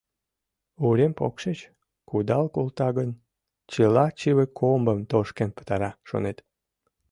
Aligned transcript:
Урем 0.85 1.13
покшеч 1.19 1.59
кудал 2.09 2.45
колта 2.55 2.87
гын, 2.97 3.09
чыла 3.71 4.05
чыве-комбым 4.19 4.99
тошкен 5.11 5.49
пытара, 5.57 5.91
шонет. 6.07 6.37